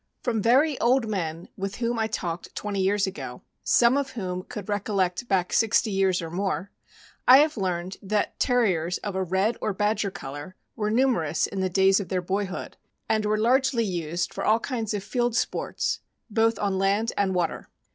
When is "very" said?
0.41-0.79